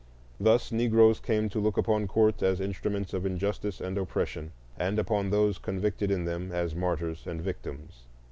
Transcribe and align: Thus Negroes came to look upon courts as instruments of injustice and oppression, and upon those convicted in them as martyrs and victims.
Thus 0.39 0.71
Negroes 0.71 1.19
came 1.19 1.47
to 1.49 1.59
look 1.59 1.77
upon 1.77 2.07
courts 2.07 2.41
as 2.41 2.59
instruments 2.59 3.13
of 3.13 3.23
injustice 3.23 3.79
and 3.79 3.99
oppression, 3.99 4.51
and 4.75 4.97
upon 4.97 5.29
those 5.29 5.59
convicted 5.59 6.09
in 6.09 6.25
them 6.25 6.51
as 6.51 6.73
martyrs 6.73 7.27
and 7.27 7.39
victims. 7.39 8.07